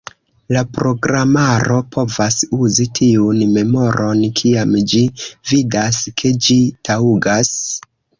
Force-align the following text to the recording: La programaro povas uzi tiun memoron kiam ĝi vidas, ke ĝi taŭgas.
La 0.55 0.61
programaro 0.75 1.75
povas 1.95 2.37
uzi 2.59 2.85
tiun 2.99 3.43
memoron 3.57 4.23
kiam 4.39 4.73
ĝi 4.95 5.03
vidas, 5.53 6.01
ke 6.23 6.33
ĝi 6.47 6.59
taŭgas. 6.91 7.53